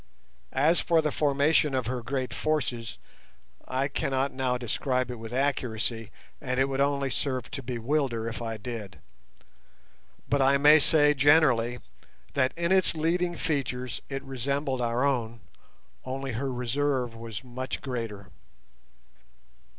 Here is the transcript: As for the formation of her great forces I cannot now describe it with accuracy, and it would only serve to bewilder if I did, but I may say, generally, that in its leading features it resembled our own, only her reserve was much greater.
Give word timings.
As 0.57 0.79
for 0.79 0.99
the 0.99 1.11
formation 1.11 1.75
of 1.75 1.85
her 1.85 2.01
great 2.01 2.33
forces 2.33 2.97
I 3.67 3.87
cannot 3.87 4.33
now 4.33 4.57
describe 4.57 5.11
it 5.11 5.19
with 5.19 5.31
accuracy, 5.31 6.09
and 6.41 6.59
it 6.59 6.67
would 6.67 6.81
only 6.81 7.11
serve 7.11 7.51
to 7.51 7.61
bewilder 7.61 8.27
if 8.27 8.41
I 8.41 8.57
did, 8.57 8.97
but 10.27 10.41
I 10.41 10.57
may 10.57 10.79
say, 10.79 11.13
generally, 11.13 11.77
that 12.33 12.51
in 12.57 12.71
its 12.71 12.95
leading 12.95 13.35
features 13.35 14.01
it 14.09 14.23
resembled 14.23 14.81
our 14.81 15.03
own, 15.05 15.39
only 16.03 16.31
her 16.31 16.51
reserve 16.51 17.13
was 17.15 17.43
much 17.43 17.79
greater. 17.79 18.31